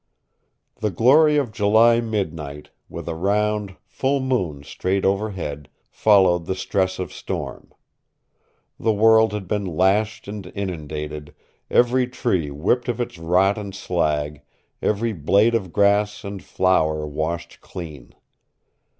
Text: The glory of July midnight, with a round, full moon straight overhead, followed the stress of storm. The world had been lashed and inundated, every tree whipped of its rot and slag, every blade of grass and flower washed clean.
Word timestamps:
The 0.77 0.89
glory 0.89 1.37
of 1.37 1.51
July 1.51 1.99
midnight, 2.01 2.71
with 2.89 3.07
a 3.07 3.13
round, 3.13 3.75
full 3.85 4.19
moon 4.19 4.63
straight 4.63 5.05
overhead, 5.05 5.69
followed 5.91 6.47
the 6.47 6.55
stress 6.55 6.97
of 6.97 7.13
storm. 7.13 7.71
The 8.79 8.93
world 8.93 9.31
had 9.31 9.47
been 9.47 9.63
lashed 9.63 10.27
and 10.27 10.51
inundated, 10.55 11.35
every 11.69 12.07
tree 12.07 12.49
whipped 12.49 12.89
of 12.89 12.99
its 12.99 13.19
rot 13.19 13.59
and 13.59 13.75
slag, 13.75 14.41
every 14.81 15.13
blade 15.13 15.53
of 15.53 15.71
grass 15.71 16.23
and 16.23 16.41
flower 16.41 17.05
washed 17.05 17.61
clean. 17.61 18.15